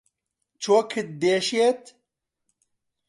چۆکت 0.61 1.07
دێشێت؟ 1.21 1.81